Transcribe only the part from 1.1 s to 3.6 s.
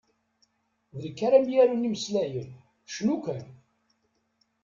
ara m-yarun imeslayen, cnu kan!